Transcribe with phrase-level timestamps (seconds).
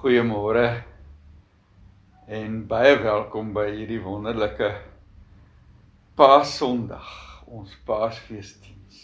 [0.00, 0.64] Goeiemôre
[2.32, 4.70] en baie welkom by hierdie wonderlike
[6.16, 7.10] Paasondag,
[7.44, 9.02] ons Paasfeesdiens.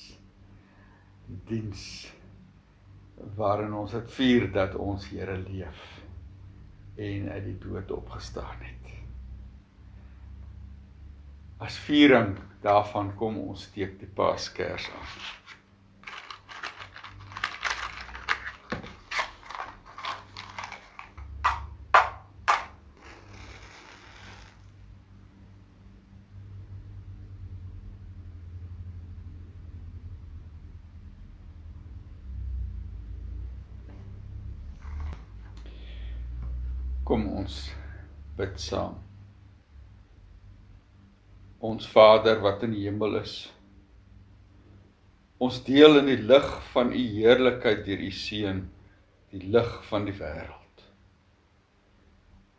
[1.29, 1.83] Die diens
[3.37, 5.85] waarin ons dit vier dat ons Here leef
[6.97, 8.95] en uit die dood opgestaan het.
[11.61, 15.45] As viering daarvan kom ons steek die Paaskers aan.
[37.07, 37.57] Kom ons
[38.35, 38.97] bid saam.
[41.77, 43.33] Ons Vader wat in die hemel is.
[45.45, 48.63] Ons deel in die lig van u heerlikheid deur u seun,
[49.29, 50.85] die lig van die wêreld.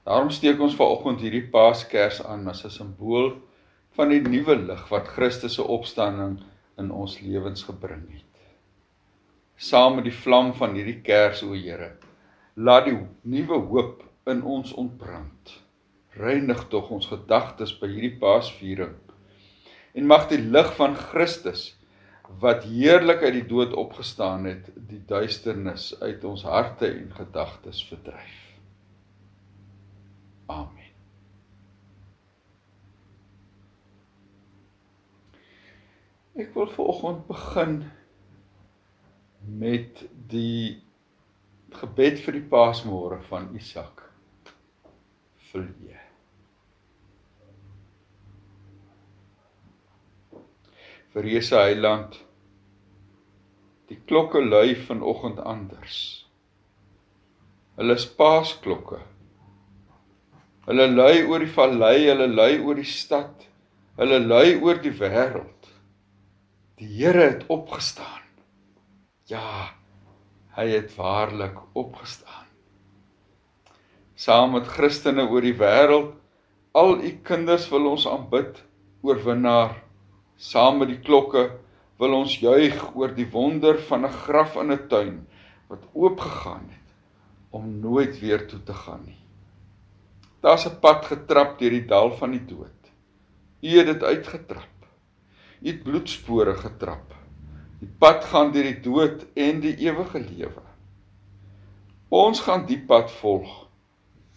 [0.06, 3.32] Daarom steek ons vanoggend hierdie Paaskers aan as 'n simbool
[3.98, 6.38] van die nuwe lig wat Christus se opstanding
[6.78, 8.46] in ons lewens gebring het.
[9.56, 11.90] Saam met die vlam van hierdie kers o Here,
[12.54, 15.58] laat die nuwe hoop in ons ontbrand.
[16.14, 19.07] Reinig tog ons gedagtes by hierdie Paasviering.
[19.98, 21.72] En mag die lig van Christus
[22.42, 28.44] wat heerlik uit die dood opgestaan het, die duisternis uit ons harte en gedagtes verdryf.
[30.46, 30.92] Amen.
[36.38, 37.80] Ek wil vanoggend begin
[39.48, 40.84] met die
[41.80, 44.06] gebed vir die Paasmôre van Isak
[45.50, 46.07] vlieë.
[51.16, 52.18] Verreëse heiland
[53.88, 56.00] die klokke lui vanoggend anders.
[57.78, 59.00] Hulle is paasklokke.
[60.68, 63.46] Hulle lui oor die vallei, hulle lui oor die stad,
[63.96, 65.72] hulle lui oor die wêreld.
[66.82, 68.28] Die Here het opgestaan.
[69.32, 69.72] Ja,
[70.60, 72.48] hy het waarlik opgestaan
[74.18, 76.16] saam met Christene oor die wêreld.
[76.78, 78.58] Al u kinders wil ons aanbid,
[79.06, 79.78] oorwinnaar.
[80.38, 81.48] Saam met die klokke
[81.98, 85.28] wil ons juig oor die wonder van 'n graf in 'n tuin
[85.68, 86.94] wat oopgegaan het
[87.50, 89.22] om nooit weer toe te gaan nie.
[90.42, 92.92] Daar's 'n pad getrap deur die dal van die dood.
[93.62, 94.86] U het dit uitgetrap.
[95.62, 97.16] U het bloedspore getrap.
[97.80, 100.62] Die pad gaan deur die dood en die ewige lewe.
[102.10, 103.68] Ons gaan die pad volg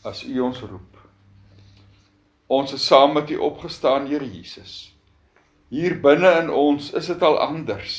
[0.02, 0.96] as U ons roep.
[2.46, 4.89] Ons is saam met U opgestaan, Here Jesus.
[5.70, 7.98] Hier binne in ons is dit al anders.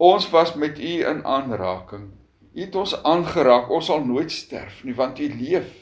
[0.00, 2.10] Ons was met U in aanraking.
[2.54, 3.70] U het ons aangeraak.
[3.70, 5.74] Ons sal nooit sterf nie, want U leef.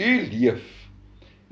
[0.00, 0.72] U leef.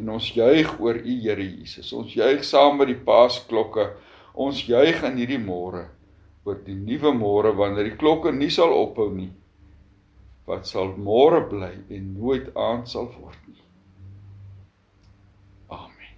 [0.00, 1.92] En ons juig oor U, Here Jesus.
[1.92, 3.92] Ons juig saam met die Paasklokke.
[4.34, 5.86] Ons juig in hierdie môre
[6.44, 9.30] oor die nuwe môre wanneer die klokke nie sal ophou nie
[10.48, 13.62] wat sal môre bly en nooit aand sal word nie.
[15.72, 16.10] Amen.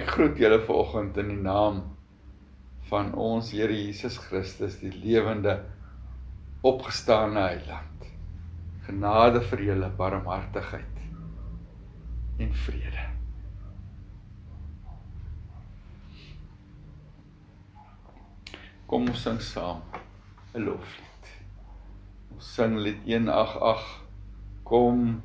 [0.00, 1.80] Ek groet julle vanoggend in die naam
[2.88, 5.58] van ons Here Jesus Christus, die lewende
[6.64, 8.06] opgestane heiland.
[8.86, 11.02] Genade vir julle, barmhartigheid
[12.40, 13.04] en vrede.
[18.88, 19.82] Kom ons sing saam
[20.54, 21.34] 'n loflied.
[22.32, 23.90] Ons sing lied 188.
[24.64, 25.20] Kom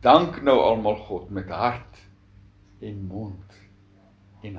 [0.00, 2.00] dank nou almal God met hart
[2.80, 3.61] en mond
[4.42, 4.56] en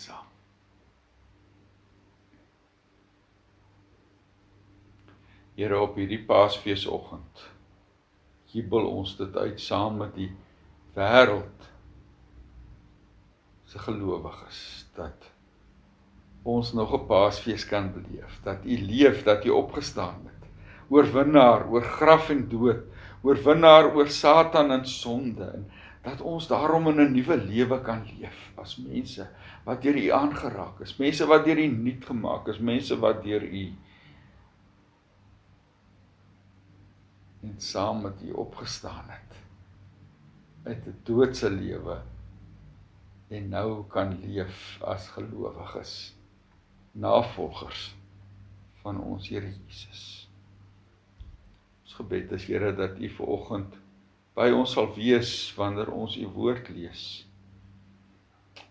[0.00, 0.28] saam.
[5.54, 7.48] Here op hierdie Paasfeesoggend
[8.50, 10.30] jubel ons dit uit saam met die
[10.96, 11.68] wêreld
[13.70, 14.62] se gelowiges
[14.96, 15.28] dat
[16.42, 20.48] ons nog 'n Paasfees kan beleef, dat U leef, dat U opgestaan het.
[20.88, 22.82] Oorwinnaar oor graf en dood,
[23.22, 25.70] oorwinnaar oor Satan en sonde en
[26.02, 29.28] dat ons daarom in 'n nuwe lewe kan leef as mense
[29.64, 33.42] wat deur U aangeraak is, mense wat deur U nuut gemaak is, mense wat deur
[33.42, 33.64] U
[37.42, 39.36] en saam met U opgestaan het
[40.62, 42.02] uit 'n doodse lewe
[43.28, 46.16] en nou kan leef as gelowiges
[46.92, 47.94] navolgers
[48.82, 50.28] van ons Here Jesus.
[51.82, 53.79] Ons gebed is Here dat U vanoggend
[54.40, 57.04] by ons sal wees wanneer ons U woord lees.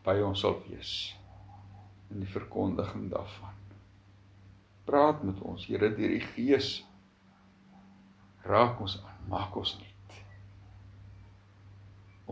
[0.01, 0.94] By ons sal wees
[2.10, 3.57] in die verkondiging daarvan.
[4.89, 6.80] Praat met ons Here deur die Gees.
[8.50, 10.16] Raak ons aan, maak ons nuut.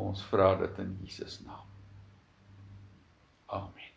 [0.01, 1.67] Ons vra dit in Jesus naam.
[3.53, 3.93] Amen.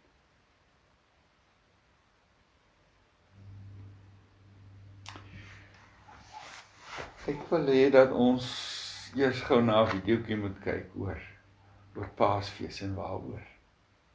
[7.30, 8.52] Ek wil hê dat ons
[9.16, 11.20] eers gou na 'n videoetjie moet kyk oor
[11.96, 13.46] oor Paasfees en waaroor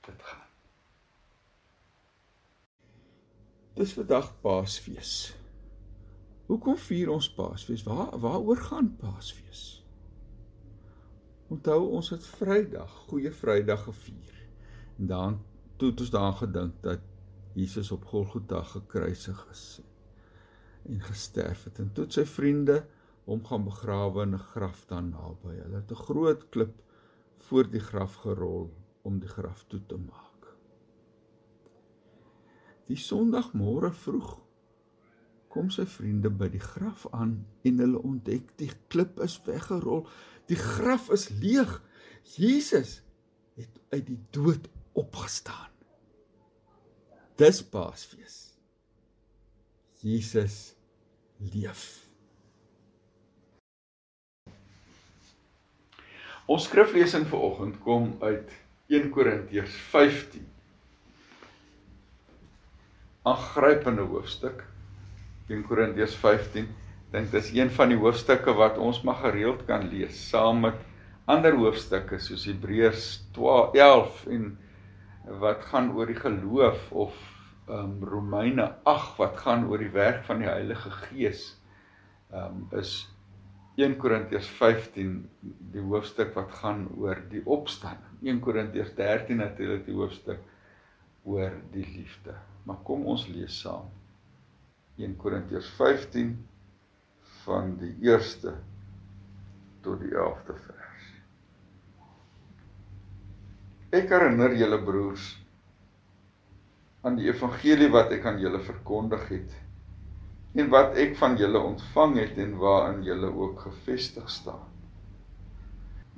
[0.08, 0.50] dit gaan.
[3.76, 5.36] Dis vandag Paasfees.
[6.46, 7.84] Hoekom vier ons Paasfees?
[7.84, 9.84] Waar waaroor gaan Paasfees?
[11.48, 14.48] Onthou ons het Vrydag, Goeie Vrydag gevier.
[14.98, 15.42] En dan
[15.78, 17.00] toe het ons daaraan gedink dat
[17.54, 19.82] Jesus op Golgotha gekruisig is
[20.86, 21.80] en gesterf het.
[21.80, 22.86] En toe sy vriende
[23.26, 25.56] hom gaan begrawe in 'n graf dan naby.
[25.62, 26.82] Hulle het 'n groot klip
[27.38, 30.56] voor die graf gerol om die graf toe te maak.
[32.86, 34.40] Die Sondagmôre vroeg
[35.50, 40.08] kom sy vriende by die graf aan en hulle ontdek die klip is weggerol.
[40.48, 41.82] Die graf is leeg.
[42.36, 43.02] Jesus
[43.56, 45.72] het uit die dood opgestaan.
[47.36, 48.58] Dis Paasfees.
[50.00, 50.76] Jesus
[51.38, 52.05] leef.
[56.46, 58.52] Ons skriflesing vir oggend kom uit
[58.94, 60.44] 1 Korintiërs 15.
[63.26, 64.60] Aangrypende hoofstuk.
[65.50, 66.68] 1 Korintiërs 15.
[67.16, 70.78] Dink dis een van die hoofstukke wat ons maar gereeld kan lees saam met
[71.26, 74.46] ander hoofstukke soos Hebreërs 12 en
[75.42, 77.18] wat gaan oor die geloof of
[77.66, 81.56] um Romeine 8 wat gaan oor die werk van die Heilige Gees.
[82.30, 83.08] Um is
[83.76, 85.16] 1 Korintiërs 15
[85.74, 88.14] die hoofstuk wat gaan oor die opstanding.
[88.24, 90.40] 1 Korintiërs 13 natuurlik die hoofstuk
[91.28, 92.38] oor die liefde.
[92.64, 93.90] Maar kom ons lees saam.
[94.96, 96.32] 1 Korintiërs 15
[97.44, 98.56] van die 1ste
[99.84, 101.10] tot die 11de vers.
[103.96, 105.28] Ek herinner julle broers
[107.06, 109.60] aan die evangelie wat ek aan julle verkondig het
[110.56, 114.64] en wat ek van julle ontvang het en waarin julle ook gefestig staan.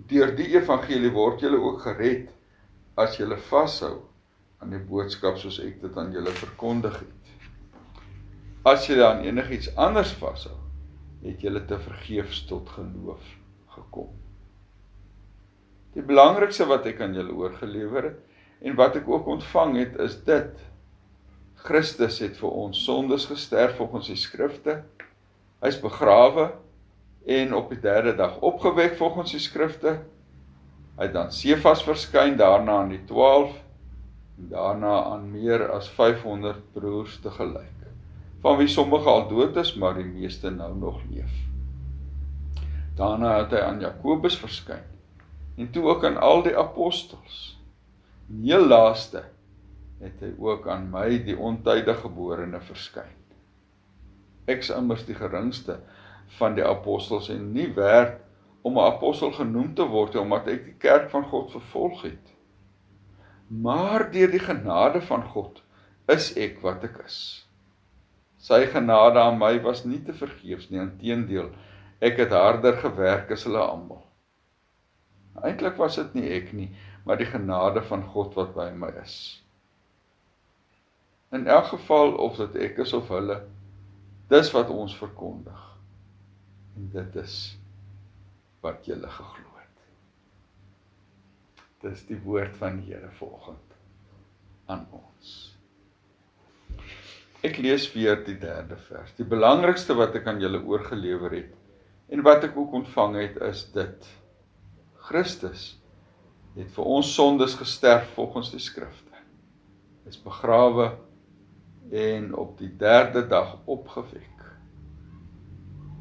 [0.07, 2.29] Deur die evangelie word julle ook gered
[2.97, 3.95] as julle vashou
[4.61, 7.33] aan die boodskap soos ek dit aan julle verkondig het.
[8.67, 10.55] As julle aan enigiets anders vashou,
[11.25, 13.25] het julle te vergeefs tot geloof
[13.73, 14.13] gekom.
[15.97, 20.17] Die belangrikste wat ek aan julle oorgelewer het en wat ek ook ontvang het, is
[20.25, 20.61] dit
[21.67, 24.77] Christus het vir ons sondes gesterf volgens die skrifte.
[25.59, 26.53] Hy's begrawe
[27.27, 29.97] en op die 3de dag opgewek volgens die skrifte.
[30.95, 33.51] Hy het dan Sefas verskyn, daarna aan die 12
[34.37, 37.73] en daarna aan meer as 500 broers te gelyk.
[38.45, 41.33] Van wie sommige al dood is, maar die meeste nou nog leef.
[42.95, 44.85] Daarna het hy aan Jakobus verskyn
[45.57, 47.57] en toe ook aan al die apostels.
[48.29, 49.23] En heel laaste
[50.01, 53.15] het hy ook aan my die ontydige geborene verskyn.
[54.47, 55.79] Ek is immers die geringste
[56.37, 58.21] van die apostels en nie werd
[58.61, 62.33] om 'n apostel genoem te word omdat ek die kerk van God vervolg het.
[63.47, 65.63] Maar deur die genade van God
[66.07, 67.47] is ek wat ek is.
[68.37, 71.49] Sy genade aan my was nie te vergeefs nie, inteendeel,
[71.99, 74.03] ek het harder gewerk as hulle almal.
[75.43, 76.69] Eintlik was dit nie ek nie,
[77.05, 79.43] maar die genade van God wat by my is.
[81.35, 83.41] In elk geval of dit ek is of hulle,
[84.31, 85.63] dis wat ons verkondig.
[86.75, 87.37] En dit is
[88.63, 89.85] wat julle geglo het.
[91.83, 93.67] Dis die woord van die Here vanoggend.
[94.67, 95.33] aan ons.
[97.45, 99.13] Ek lees weer die derde vers.
[99.15, 101.53] Die belangrikste wat ek aan julle oorgelewer het
[102.11, 104.07] en wat ek ook ontvang het is dit.
[105.07, 105.77] Christus
[106.57, 109.23] het vir ons sondes gesterf volgens die skrifte.
[110.09, 110.89] Is begrawe
[111.91, 114.37] en op die derde dag opgewek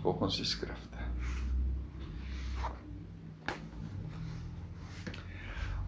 [0.02, 0.96] volgens die skrifte.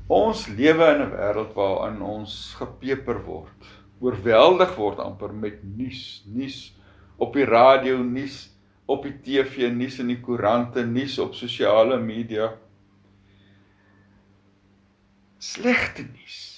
[0.08, 3.66] Ons lewe in 'n wêreld waarin ons gepeper word,
[4.00, 6.74] oorweldig word amper met nuus, nuus
[7.16, 12.56] op die radio, nuus op die TV, nuus in die koerante, nuus op sosiale media.
[15.38, 16.57] Slegte nuus.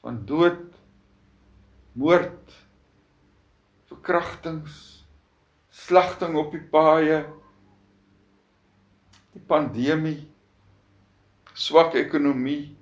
[0.00, 0.62] Van dood,
[1.92, 2.54] moord,
[3.90, 5.04] verkrachtings,
[5.68, 7.24] slagting op die paaie,
[9.34, 10.22] die pandemie
[11.60, 12.76] swak ekonomie,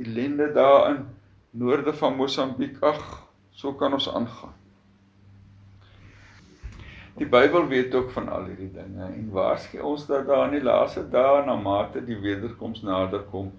[0.00, 1.04] ellende daar in
[1.50, 2.76] noorde van Mosambiek.
[2.84, 3.00] Ag,
[3.50, 4.52] so kan ons aangaan.
[7.16, 10.64] Die Bybel weet ook van al hierdie dinge en waarsku ons dat daar in die
[10.64, 13.50] laaste dae na mate die wederkoms nader kom,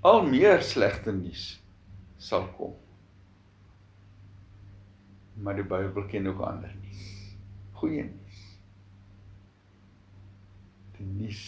[0.00, 1.59] al meer slegte nuus
[2.20, 2.76] sal kom.
[5.40, 7.04] Maar die Bybel ken ook ander nuus.
[7.80, 8.42] Goeie nuus.
[10.98, 11.44] Die nuus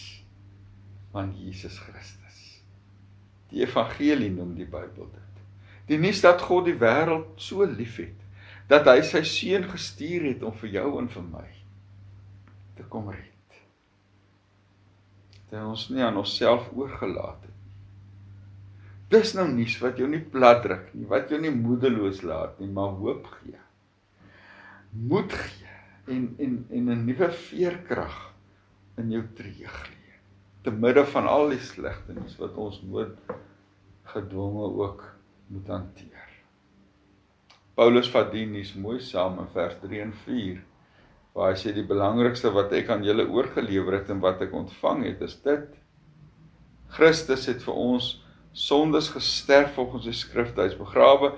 [1.13, 2.39] van Jesus Christus.
[3.53, 5.41] Die evangelie noem die Bybel dit.
[5.91, 8.17] Die nuus dat God die wêreld so liefhet
[8.71, 11.47] dat hy sy seun gestuur het om vir jou en vir my
[12.77, 13.57] te kom red.
[15.51, 17.62] Dat ons nie aan onsself oorgelaat het.
[19.13, 22.69] Dis nou nuus wat jou nie plat druk nie, wat jou nie moedeloos laat nie,
[22.71, 23.59] maar hoop gee.
[25.09, 25.73] Moed gee
[26.13, 28.15] en en en 'n nuwe veerkrag
[28.97, 30.03] in jou tree gee
[30.63, 33.33] te midde van al die slegte nuus wat ons nood
[34.13, 35.03] gedwonge ook
[35.47, 36.29] moet hanteer.
[37.75, 40.61] Paulus vat die nuus mooi saam in vers 3 en 4
[41.33, 45.03] waar hy sê die belangrikste wat ek aan julle oorgelewer het en wat ek ontvang
[45.07, 45.79] het is dit
[46.93, 48.22] Christus het vir ons
[48.53, 51.33] sondes gesterf volgens die skrifte hy's begrawe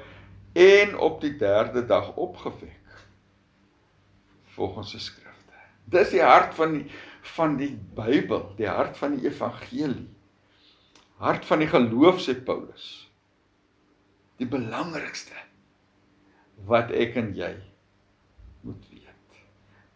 [0.56, 2.82] en op die derde dag opgewek
[4.56, 5.60] volgens die skrifte.
[5.92, 6.86] Dis die hart van die
[7.26, 10.06] van die Bybel, die hart van die evangelie.
[11.18, 13.10] Hart van die geloof sê Paulus.
[14.38, 15.34] Die belangrikste
[16.70, 17.56] wat ek en jy
[18.62, 19.40] moet weet.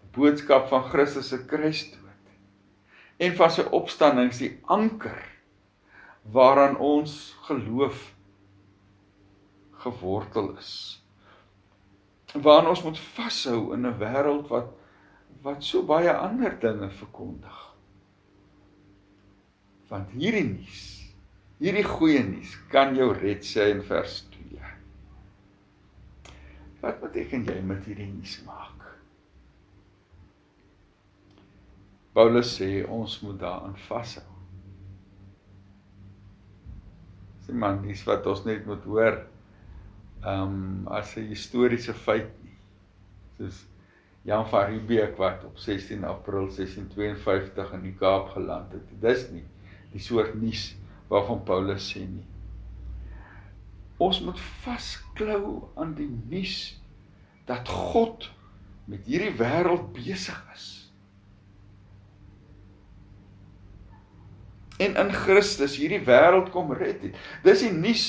[0.01, 2.05] Die boodskap van Christus se kruisdood
[3.19, 5.19] en van sy opstanding is die anker
[6.31, 8.15] waaraan ons geloof
[9.71, 10.73] gewortel is.
[12.33, 14.75] Waaraan ons moet vashou in 'n wêreld wat
[15.41, 17.59] wat so baie ander dinge verkondig.
[19.87, 20.81] Want hierdie nuus,
[21.57, 24.59] hierdie goeie nuus kan jou red sê in vers 2.
[26.81, 28.83] Wat beteken jy met hierdie nuus maak?
[32.13, 34.28] Paulus sê ons moet daaraan vashou.
[37.49, 39.15] Dis man, dis wat ons net moet hoor.
[40.21, 42.57] Ehm um, as 'n historiese feit nie.
[43.37, 43.65] Soos
[44.21, 49.01] Jan van Riebeeck wat op 16 April 1652 in die Kaap geland het.
[49.01, 49.45] Dis nie
[49.91, 50.75] die soort nuus
[51.07, 52.27] waarvan Paulus sê nie.
[53.97, 56.77] Ons moet vasklou aan die nuus
[57.45, 58.29] dat God
[58.85, 60.78] met hierdie wêreld besig is.
[64.79, 67.17] En in Christus hierdie wêreld kom red het.
[67.43, 68.05] Dis die nuus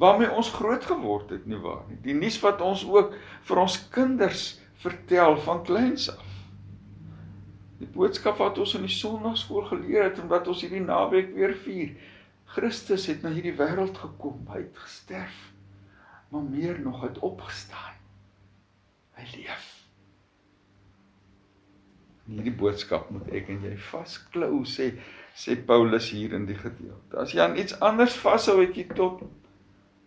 [0.00, 1.98] waarmee ons groot geword het, nie waar nie?
[2.02, 3.16] Die nuus wat ons ook
[3.48, 4.44] vir ons kinders
[4.82, 6.30] vertel van kleins af.
[7.82, 11.54] Die boodskap wat ons in die Sondagskool geleer het en wat ons hierdie naweek weer
[11.64, 11.96] vier.
[12.54, 15.38] Christus het na hierdie wêreld gekom, hy het gesterf,
[16.30, 17.98] maar meer nog het opgestaan.
[19.18, 19.66] Hy leef.
[22.26, 24.92] En hierdie boodskap moet ek en jy vasklou sê
[25.34, 27.18] sê Paulus hier in die gedeelte.
[27.18, 29.22] As jy aan iets anders vashou het jy tot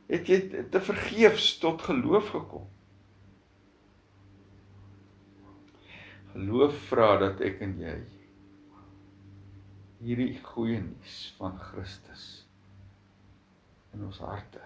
[0.10, 0.40] het jy
[0.72, 2.68] te vergeefs tot geloof gekom.
[6.36, 7.96] Geloof vra dat ek en jy
[10.06, 12.26] hierdie goeie nuus van Christus
[13.96, 14.62] in ons harte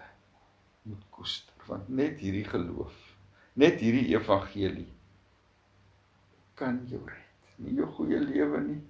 [0.88, 2.96] moet koester want net hierdie geloof
[3.62, 4.88] net hierdie evangelie
[6.60, 8.80] kan jou red nie jou goeie lewe nie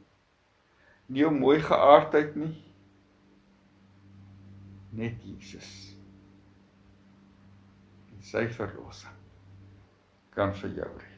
[1.11, 2.53] nie jou mooi geaardheid nie
[5.03, 5.71] net Jesus
[8.15, 9.17] en sy verlossing
[10.35, 11.11] kan vir jou red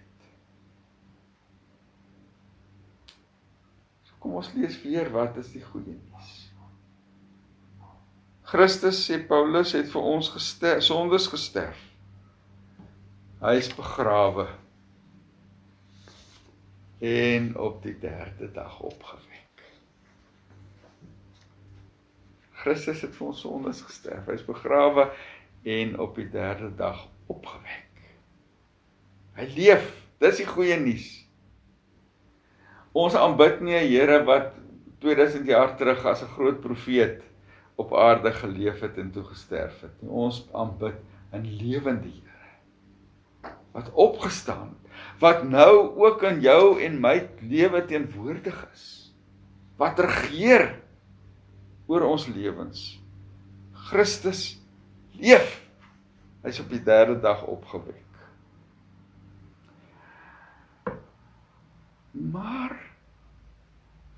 [4.22, 6.34] Kom ons lees weer wat is die goeie nuus.
[8.46, 11.80] Christus sê Paulus het vir ons gesterf, sondes gesterf.
[13.42, 14.46] Hy is begrawe
[17.02, 19.31] en op die 3de dag opgewek.
[22.62, 24.26] Christus het vir ons sondes gesterf.
[24.28, 25.08] Hy is begrawe
[25.66, 28.06] en op die 3de dag opgewek.
[29.38, 29.90] Hy leef.
[30.22, 31.08] Dis die goeie nuus.
[32.94, 34.52] Ons aanbid nie 'n Here wat
[35.00, 37.22] 2000 jaar terug as 'n groot profeet
[37.76, 40.10] op aarde geleef het en toe gesterf het nie.
[40.10, 40.94] Ons aanbid
[41.32, 42.32] 'n lewende Here
[43.72, 44.82] wat opgestaan het
[45.18, 49.14] wat nou ook in jou en my lewe teenwoordig is.
[49.76, 50.81] Wat regeer
[51.92, 52.84] oor ons lewens.
[53.90, 54.54] Christus
[55.20, 55.58] leef.
[56.42, 57.98] Hy's op die 3de dag opgewek.
[62.12, 62.72] Maar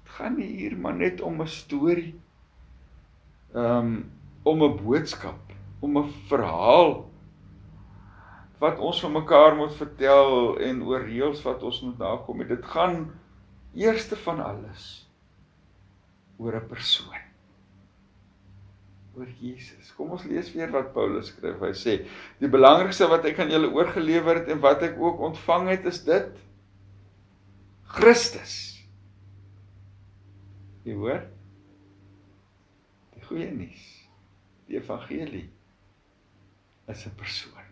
[0.05, 2.15] dit gaan nie hier maar net om 'n storie.
[3.55, 4.11] Ehm um,
[4.45, 7.11] om 'n boodskap, om 'n verhaal
[8.59, 12.47] wat ons vir mekaar moet vertel en oor reëls wat ons moet nakom.
[12.49, 13.11] Dit gaan
[13.75, 15.11] eerste van alles
[16.39, 17.24] oor 'n persoon.
[19.15, 19.93] Oor Jesus.
[19.95, 21.61] Kom ons lees weer wat Paulus skryf.
[21.63, 21.97] Hy sê:
[22.41, 26.03] "Die belangrikste wat ek aan julle oorgelewer het en wat ek ook ontvang het, is
[26.05, 26.31] dit:
[27.95, 28.57] Christus."
[30.85, 31.23] Jy hoor?
[33.15, 33.85] Die goeie nuus.
[34.69, 35.49] Die evangelie
[36.89, 37.71] is 'n persoon.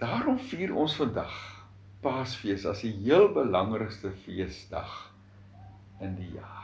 [0.00, 1.34] Daarom vier ons vandag
[2.00, 5.12] Paasfees as die heel belangrikste feesdag
[6.00, 6.59] in die jaar.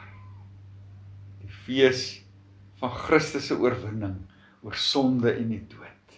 [1.46, 2.06] Die fees
[2.80, 4.18] van Christus se oorwinning
[4.66, 6.16] oor sonde en die dood.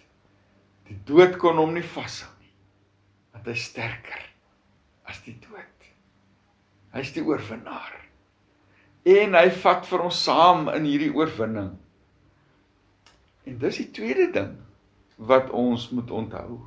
[0.89, 2.53] Die dood kon hom nie vashou nie.
[3.35, 4.23] Want hy sterker
[5.09, 5.89] as die dood.
[6.95, 7.93] Hy's die oorwinnaar.
[9.09, 11.75] En hy vat vir ons saam in hierdie oorwinning.
[13.45, 14.57] En dis die tweede ding
[15.29, 16.57] wat ons moet onthou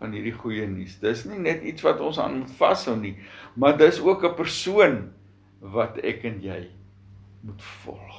[0.00, 0.96] van hierdie goeie nuus.
[1.02, 3.16] Dis nie net iets wat ons aan vashou nie,
[3.58, 4.96] maar dis ook 'n persoon
[5.60, 6.68] wat ek en jy
[7.40, 8.18] moet volg.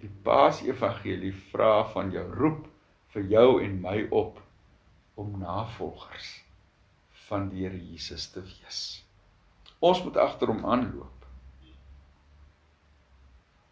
[0.00, 2.66] Die Paas Evangelie vra van jou roep
[3.14, 4.38] vir jou en my op
[5.18, 6.28] om navolgers
[7.28, 8.82] van die Here Jesus te wees.
[9.78, 11.26] Ons moet agter hom aanloop.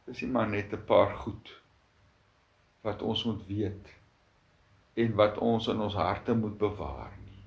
[0.06, 1.52] Dis nie maar net 'n paar goed
[2.82, 3.94] wat ons moet weet
[4.94, 7.42] en wat ons in ons harte moet bewaar nie.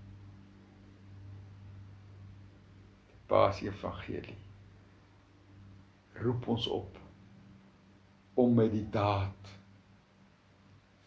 [3.07, 4.48] Die Paas Evangelie
[6.23, 6.97] roep ons op
[8.39, 9.51] om met die daad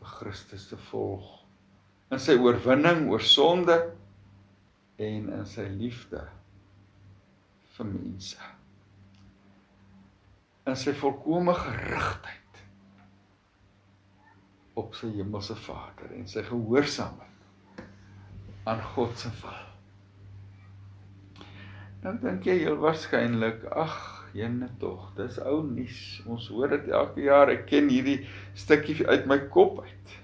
[0.00, 1.30] vir Christus te volg
[2.12, 3.78] in sy oorwinning oor sonde
[5.00, 6.20] en in sy liefde
[7.72, 8.50] vir mense.
[10.68, 12.60] In sy volkomme gerigtheid
[14.78, 17.82] op sy hemelse Vader en sy gehoorsaamheid
[18.68, 19.68] aan God se wil.
[22.02, 26.00] Dan dink jy heel waarskynlik, ag, jene tog, dis ou nuus.
[26.26, 27.52] Ons hoor dit elke jaar.
[27.52, 28.22] Ek ken hierdie
[28.58, 30.16] stukkie uit my kop uit.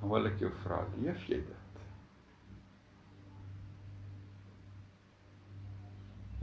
[0.00, 1.60] Dan wil ek jou vra, leef jy dit?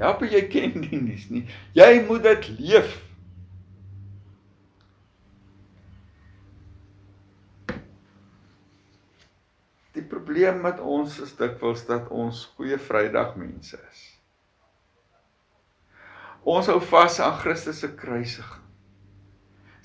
[0.02, 1.44] Ja, maar jy ken die nuus nie.
[1.78, 2.98] Jy moet dit leef.
[10.12, 14.02] Probleem met ons is dikwels dat ons goeie Vrydag mense is.
[16.42, 18.66] Ons hou vas aan Christus se kruisiging.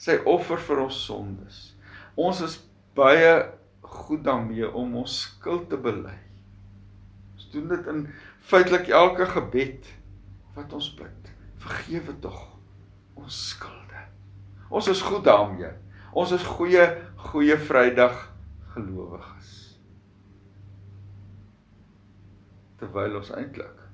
[0.01, 1.61] Sy offer vir ons sondes.
[2.17, 2.57] Ons is
[2.97, 3.33] baie
[3.87, 6.17] goed daarmee om ons skuld te bely.
[7.37, 8.03] Ons doen dit in
[8.49, 9.91] feitelik elke gebed
[10.57, 11.33] wat ons bid.
[11.61, 12.41] Vergewe tog
[13.17, 14.07] ons skulde.
[14.73, 15.73] Ons is goed daarmee.
[16.17, 16.89] Ons is goeie
[17.29, 18.17] goeie Vrydag
[18.73, 19.56] gelowiges.
[22.81, 23.85] Terwyl ons eintlik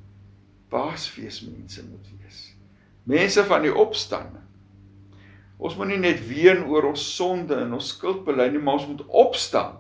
[0.73, 2.41] Paasfeesmense moet wees.
[3.05, 4.45] Mense van die opstanding.
[5.63, 8.89] Ons moet nie net ween oor ons sonde en ons skuld bely nie, maar ons
[8.89, 9.79] moet opstaan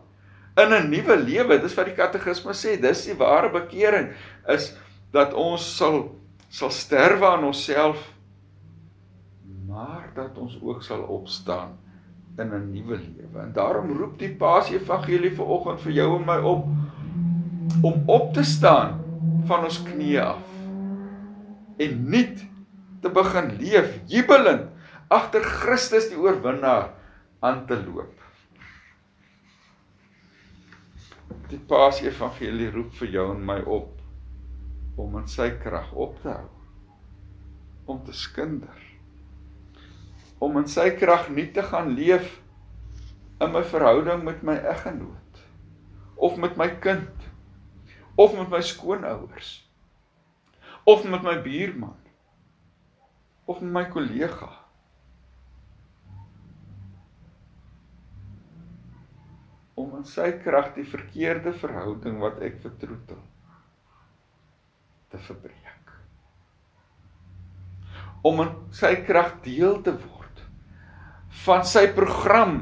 [0.60, 1.58] in 'n nuwe lewe.
[1.58, 2.76] Dis wat die katekisme sê.
[2.80, 4.12] Dis die ware bekering
[4.48, 4.74] is
[5.10, 8.12] dat ons sal sal sterwe aan onsself
[9.72, 11.78] maar dat ons ook sal opstaan
[12.36, 13.38] in 'n nuwe lewe.
[13.38, 16.66] En daarom roep die Paas Evangelie vir oggend vir jou en my op
[17.82, 18.98] om op te staan
[19.48, 20.48] van ons knieë af
[21.82, 22.42] en nuut
[23.02, 24.68] te begin leef jubelend
[25.12, 26.92] agter Christus die oorwinnaar
[27.42, 28.14] aan te loop.
[31.50, 33.98] Die Paas Evangelie roep vir jou en my op
[35.00, 36.48] om in sy krag op te hou
[37.90, 38.78] om te skinder
[40.42, 42.38] om in sy krag nie te gaan leef
[43.42, 45.42] in my verhouding met my eggenoot
[46.16, 47.28] of met my kind
[48.16, 49.52] of met my skoonouers
[50.84, 51.98] of met my buurman
[53.44, 54.50] of met my kollega
[59.74, 63.22] om in sy krag die verkeerde verhouding wat ek vertroetel
[65.12, 65.96] te verbreek
[68.28, 70.44] om in sy krag deel te word
[71.42, 72.60] van sy program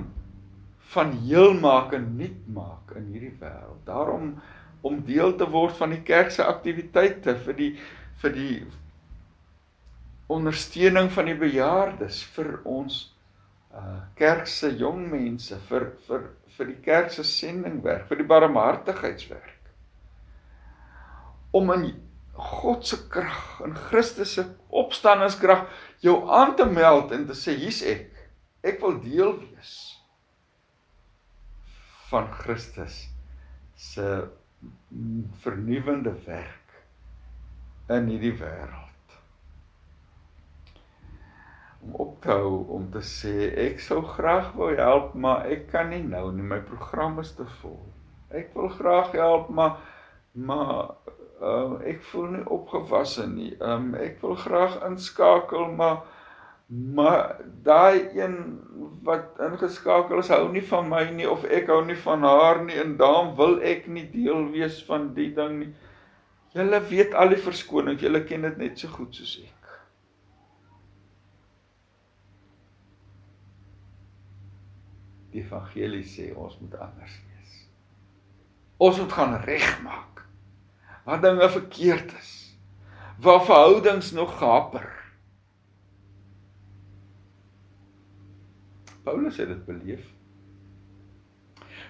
[0.94, 3.82] van heel maak en nuut maak in hierdie wêreld.
[3.86, 4.32] Daarom
[4.82, 7.70] om deel te word van die kerk se aktiwiteite vir die
[8.20, 8.54] vir die
[10.30, 13.06] ondersteuning van die bejaardes vir ons
[13.70, 16.28] uh kerk se jong mense vir vir
[16.60, 19.70] vir die kerk se sendingwerk, vir die barmhartigheidswerk.
[21.56, 21.86] Om in
[22.40, 24.44] God se krag, in Christus se
[24.82, 25.64] opstandingskrag
[26.04, 28.12] jou aan te meld en te sê hier's ek.
[28.60, 29.72] Ek wil deel wees
[32.10, 33.06] van Christus
[33.78, 34.06] se
[35.42, 36.75] vernuwende werk
[37.90, 39.14] in hierdie wêreld.
[41.81, 45.88] Om op te hou om te sê ek sou graag wou help, maar ek kan
[45.92, 47.81] nie nou nie, my program is te vol.
[48.31, 49.81] Ek wil graag help, maar
[50.33, 50.94] maar
[51.42, 53.55] uh, ek voel nie opgewasse nie.
[53.59, 56.05] Um ek wil graag inskakel, maar
[56.70, 58.37] Maar daai een
[59.02, 62.76] wat ingeskakel is, hou nie van my nie of ek hou nie van haar nie
[62.78, 65.70] en daarom wil ek nie deel wees van die ding nie.
[66.54, 69.72] Julle weet al die verskoning, julle ken dit net so goed soos ek.
[75.35, 77.59] Die evangelie sê ons moet anders wees.
[78.78, 80.22] Ons moet gaan regmaak.
[81.02, 82.33] Waar dinge verkeerd is.
[83.18, 84.99] Waar verhoudings nog gaper.
[89.11, 90.07] Paulus het dit beleef.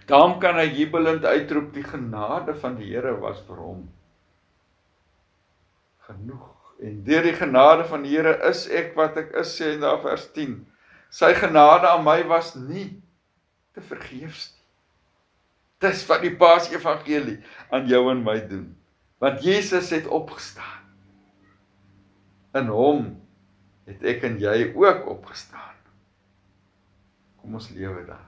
[0.09, 3.83] Daarom kan hy jubelend uitroep die genade van die Here was vir hom
[6.09, 6.49] genoeg.
[6.81, 10.01] En deur die genade van die Here is ek wat ek is sê in daar
[10.01, 10.57] vers 10.
[11.13, 12.89] Sy genade aan my was nie
[13.77, 14.59] te vergeefs nie.
[15.81, 17.39] Dis wat die Paas Evangelie
[17.73, 18.69] aan jou en my doen.
[19.21, 20.89] Want Jesus het opgestaan.
[22.57, 23.11] In hom
[23.89, 25.70] het ek en jy ook opgestaan.
[27.51, 28.27] Kom ons lewe dan.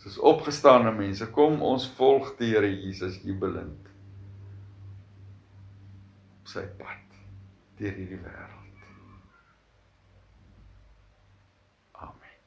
[0.00, 3.90] Soos opgestane mense, kom ons volg die Here Jesus jubelend
[6.38, 7.18] op sy pad
[7.76, 8.88] deur hierdie wêreld.
[12.06, 12.40] Amen.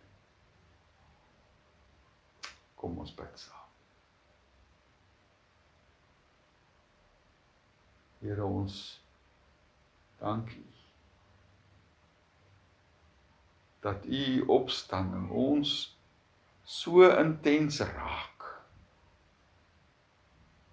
[2.82, 3.70] Kom ons bid saam.
[8.26, 8.82] Here ons
[10.18, 10.71] dankie
[13.82, 15.98] dat u opstanding ons
[16.64, 18.46] so intens raak.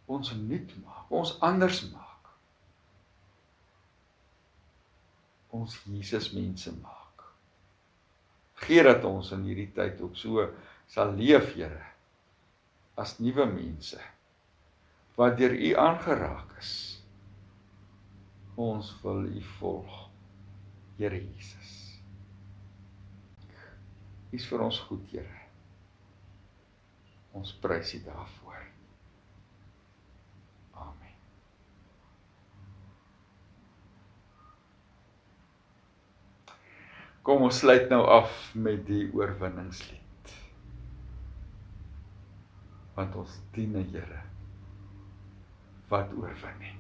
[0.09, 2.29] Ons nuut maak, ons anders maak.
[5.57, 7.25] Ons Jesus mense maak.
[8.65, 10.45] Gee dat ons in hierdie tyd ook so
[10.89, 11.85] sal leef, Here,
[12.99, 14.01] as nuwe mense
[15.19, 16.73] wat deur u aangeraak is.
[18.55, 19.99] Ons wil u volg,
[20.99, 21.78] Here Jesus.
[24.33, 25.45] U's vir ons goed, Here.
[27.39, 28.63] Ons prys U daarvoor.
[30.75, 31.15] Amen.
[37.23, 40.35] Kom ons sluit nou af met die oorwinningslied.
[42.99, 44.29] Want ons dien 'n Here
[45.89, 46.78] wat oorwin het.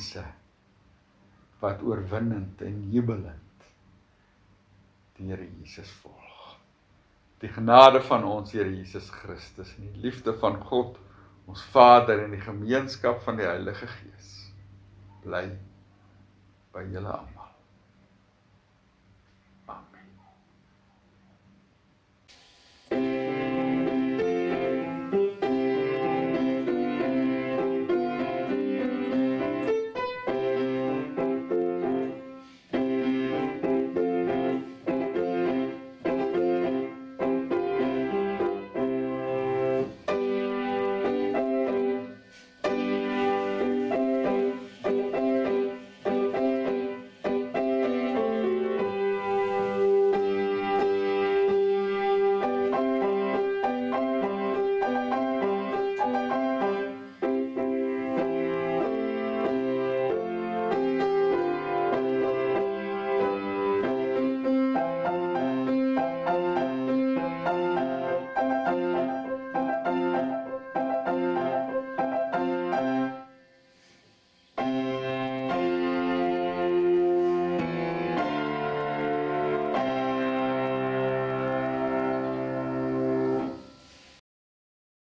[0.00, 0.24] Mense
[1.60, 3.64] wat oorwinnend en jubelend
[5.18, 6.56] die Here Jesus volg.
[7.40, 10.96] Die genade van ons Here Jesus Christus en die liefde van God
[11.44, 14.32] ons Vader en die gemeenskap van die Heilige Gees
[15.20, 15.44] bly
[16.72, 17.39] by julle almal.